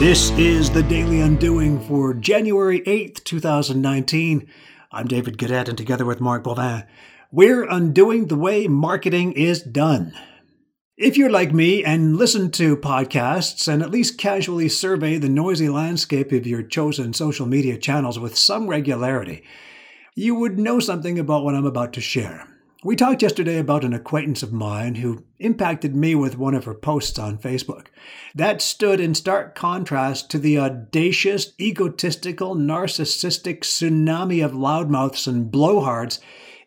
This 0.00 0.30
is 0.32 0.70
the 0.70 0.82
Daily 0.82 1.20
Undoing 1.20 1.78
for 1.86 2.14
January 2.14 2.80
8th, 2.80 3.22
2019. 3.22 4.48
I'm 4.90 5.06
David 5.06 5.38
Gadet, 5.38 5.68
and 5.68 5.78
together 5.78 6.04
with 6.04 6.20
Mark 6.20 6.42
Bovin, 6.42 6.84
we're 7.30 7.62
undoing 7.62 8.26
the 8.26 8.36
way 8.36 8.66
marketing 8.66 9.32
is 9.34 9.62
done. 9.62 10.12
If 10.96 11.16
you're 11.16 11.30
like 11.30 11.54
me 11.54 11.84
and 11.84 12.16
listen 12.16 12.50
to 12.52 12.76
podcasts 12.76 13.68
and 13.68 13.82
at 13.82 13.92
least 13.92 14.18
casually 14.18 14.68
survey 14.68 15.16
the 15.16 15.28
noisy 15.28 15.68
landscape 15.68 16.32
of 16.32 16.44
your 16.44 16.64
chosen 16.64 17.14
social 17.14 17.46
media 17.46 17.78
channels 17.78 18.18
with 18.18 18.36
some 18.36 18.66
regularity, 18.66 19.44
you 20.16 20.34
would 20.34 20.58
know 20.58 20.80
something 20.80 21.20
about 21.20 21.44
what 21.44 21.54
I'm 21.54 21.66
about 21.66 21.92
to 21.92 22.00
share. 22.00 22.48
We 22.84 22.96
talked 22.96 23.22
yesterday 23.22 23.56
about 23.56 23.82
an 23.82 23.94
acquaintance 23.94 24.42
of 24.42 24.52
mine 24.52 24.96
who 24.96 25.24
impacted 25.38 25.96
me 25.96 26.14
with 26.14 26.36
one 26.36 26.54
of 26.54 26.66
her 26.66 26.74
posts 26.74 27.18
on 27.18 27.38
Facebook. 27.38 27.86
That 28.34 28.60
stood 28.60 29.00
in 29.00 29.14
stark 29.14 29.54
contrast 29.54 30.30
to 30.32 30.38
the 30.38 30.58
audacious, 30.58 31.54
egotistical, 31.58 32.54
narcissistic 32.54 33.60
tsunami 33.60 34.44
of 34.44 34.52
loudmouths 34.52 35.26
and 35.26 35.50
blowhards 35.50 36.18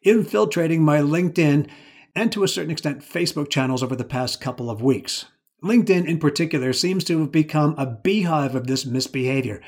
infiltrating 0.00 0.82
my 0.82 1.00
LinkedIn 1.00 1.68
and 2.14 2.32
to 2.32 2.44
a 2.44 2.48
certain 2.48 2.70
extent 2.70 3.02
Facebook 3.02 3.50
channels 3.50 3.82
over 3.82 3.94
the 3.94 4.02
past 4.02 4.40
couple 4.40 4.70
of 4.70 4.80
weeks. 4.80 5.26
LinkedIn, 5.62 6.06
in 6.08 6.18
particular, 6.18 6.72
seems 6.72 7.04
to 7.04 7.20
have 7.20 7.30
become 7.30 7.74
a 7.76 7.84
beehive 7.84 8.54
of 8.54 8.66
this 8.66 8.86
misbehavior. 8.86 9.60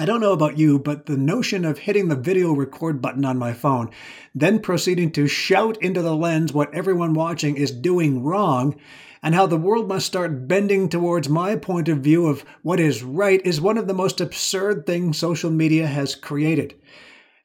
I 0.00 0.04
don't 0.04 0.20
know 0.20 0.32
about 0.32 0.56
you, 0.56 0.78
but 0.78 1.06
the 1.06 1.16
notion 1.16 1.64
of 1.64 1.78
hitting 1.78 2.06
the 2.06 2.14
video 2.14 2.52
record 2.52 3.02
button 3.02 3.24
on 3.24 3.36
my 3.36 3.52
phone, 3.52 3.90
then 4.32 4.60
proceeding 4.60 5.10
to 5.12 5.26
shout 5.26 5.76
into 5.82 6.02
the 6.02 6.14
lens 6.14 6.52
what 6.52 6.72
everyone 6.72 7.14
watching 7.14 7.56
is 7.56 7.72
doing 7.72 8.22
wrong, 8.22 8.76
and 9.24 9.34
how 9.34 9.46
the 9.46 9.56
world 9.56 9.88
must 9.88 10.06
start 10.06 10.46
bending 10.46 10.88
towards 10.88 11.28
my 11.28 11.56
point 11.56 11.88
of 11.88 11.98
view 11.98 12.28
of 12.28 12.44
what 12.62 12.78
is 12.78 13.02
right 13.02 13.44
is 13.44 13.60
one 13.60 13.76
of 13.76 13.88
the 13.88 13.92
most 13.92 14.20
absurd 14.20 14.86
things 14.86 15.18
social 15.18 15.50
media 15.50 15.88
has 15.88 16.14
created. 16.14 16.76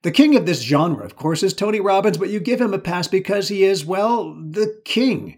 The 0.04 0.12
king 0.12 0.36
of 0.36 0.46
this 0.46 0.62
genre, 0.62 1.04
of 1.04 1.16
course, 1.16 1.42
is 1.42 1.56
Tony 1.56 1.80
Robbins, 1.80 2.20
but 2.20 2.30
you 2.30 2.40
give 2.40 2.62
him 2.62 2.76
a 2.76 2.78
pass 2.78 3.08
because 3.08 3.48
he 3.48 3.64
is, 3.64 3.84
well, 3.84 4.36
the 4.36 4.80
king. 4.86 5.38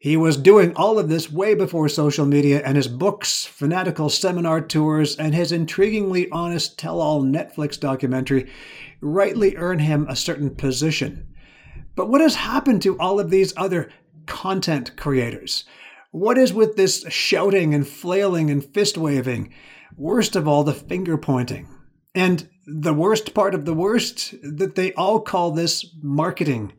He 0.00 0.16
was 0.16 0.38
doing 0.38 0.74
all 0.76 0.98
of 0.98 1.10
this 1.10 1.30
way 1.30 1.52
before 1.52 1.86
social 1.90 2.24
media, 2.24 2.62
and 2.64 2.74
his 2.74 2.88
books, 2.88 3.44
fanatical 3.44 4.08
seminar 4.08 4.62
tours, 4.62 5.14
and 5.14 5.34
his 5.34 5.52
intriguingly 5.52 6.26
honest 6.32 6.78
tell 6.78 7.02
all 7.02 7.22
Netflix 7.22 7.78
documentary 7.78 8.50
rightly 9.02 9.58
earn 9.58 9.78
him 9.78 10.06
a 10.08 10.16
certain 10.16 10.54
position. 10.54 11.28
But 11.96 12.08
what 12.08 12.22
has 12.22 12.36
happened 12.36 12.80
to 12.80 12.98
all 12.98 13.20
of 13.20 13.28
these 13.28 13.52
other 13.58 13.90
content 14.24 14.96
creators? 14.96 15.64
What 16.12 16.38
is 16.38 16.54
with 16.54 16.76
this 16.76 17.04
shouting 17.10 17.74
and 17.74 17.86
flailing 17.86 18.48
and 18.50 18.64
fist 18.64 18.96
waving? 18.96 19.52
Worst 19.98 20.34
of 20.34 20.48
all, 20.48 20.64
the 20.64 20.72
finger 20.72 21.18
pointing. 21.18 21.68
And 22.14 22.48
the 22.66 22.94
worst 22.94 23.34
part 23.34 23.54
of 23.54 23.66
the 23.66 23.74
worst, 23.74 24.34
that 24.42 24.76
they 24.76 24.94
all 24.94 25.20
call 25.20 25.50
this 25.50 25.84
marketing. 26.00 26.72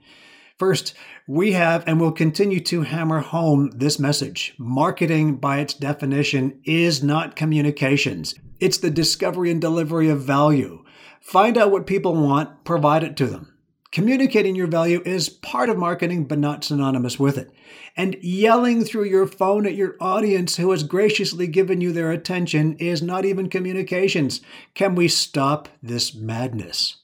First, 0.61 0.93
we 1.25 1.53
have 1.53 1.83
and 1.87 1.99
will 1.99 2.11
continue 2.11 2.59
to 2.59 2.83
hammer 2.83 3.21
home 3.21 3.71
this 3.73 3.97
message. 3.97 4.53
Marketing, 4.59 5.37
by 5.37 5.57
its 5.57 5.73
definition, 5.73 6.61
is 6.65 7.01
not 7.01 7.35
communications. 7.35 8.35
It's 8.59 8.77
the 8.77 8.91
discovery 8.91 9.49
and 9.49 9.59
delivery 9.59 10.07
of 10.07 10.21
value. 10.21 10.83
Find 11.19 11.57
out 11.57 11.71
what 11.71 11.87
people 11.87 12.13
want, 12.13 12.63
provide 12.63 13.01
it 13.01 13.17
to 13.17 13.25
them. 13.25 13.57
Communicating 13.91 14.55
your 14.55 14.67
value 14.67 15.01
is 15.03 15.29
part 15.29 15.67
of 15.67 15.79
marketing, 15.79 16.25
but 16.25 16.37
not 16.37 16.63
synonymous 16.63 17.17
with 17.17 17.39
it. 17.39 17.49
And 17.97 18.17
yelling 18.21 18.85
through 18.85 19.05
your 19.05 19.25
phone 19.25 19.65
at 19.65 19.73
your 19.73 19.95
audience 19.99 20.57
who 20.57 20.69
has 20.69 20.83
graciously 20.83 21.47
given 21.47 21.81
you 21.81 21.91
their 21.91 22.11
attention 22.11 22.75
is 22.75 23.01
not 23.01 23.25
even 23.25 23.49
communications. 23.49 24.41
Can 24.75 24.93
we 24.93 25.07
stop 25.07 25.69
this 25.81 26.13
madness? 26.13 26.97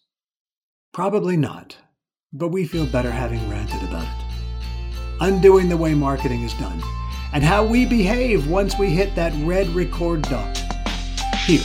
Probably 0.94 1.38
not 1.38 1.78
but 2.34 2.50
we 2.50 2.66
feel 2.66 2.86
better 2.86 3.12
having 3.12 3.50
ranted 3.50 3.82
about 3.84 4.04
it. 4.04 4.26
Undoing 5.22 5.70
the 5.70 5.78
way 5.78 5.94
marketing 5.94 6.44
is 6.44 6.54
done, 6.56 6.82
and 7.34 7.44
how 7.44 7.66
we 7.66 7.86
behave 7.86 8.48
once 8.48 8.78
we 8.78 8.90
hit 8.90 9.16
that 9.16 9.34
red 9.46 9.68
record 9.70 10.24
dot. 10.24 10.58
Here 11.46 11.64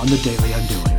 on 0.00 0.06
the 0.06 0.18
Daily 0.24 0.52
Undoing. 0.52 0.98